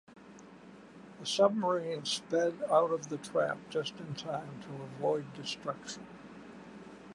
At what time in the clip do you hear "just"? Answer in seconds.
3.69-3.99